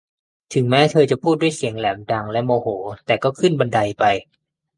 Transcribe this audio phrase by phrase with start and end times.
[0.53, 2.67] ถึงแม้เธอจะพูดด้วยเสียงแหลมดัง และ โมโห
[3.05, 4.03] แต่ก็ขึ้นบันไดไป